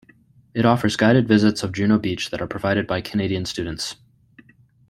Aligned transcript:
It 0.55 0.65
offers 0.65 0.95
guided 0.95 1.27
visits 1.27 1.61
of 1.61 1.73
Juno 1.73 1.99
Beach 1.99 2.31
that 2.31 2.41
are 2.41 2.47
provided 2.47 2.87
by 2.87 3.01
Canadian 3.01 3.45
students. 3.45 3.97